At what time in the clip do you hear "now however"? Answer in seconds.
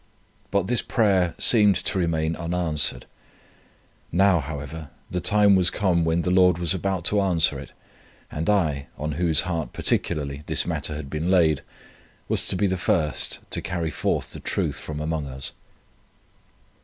4.11-4.89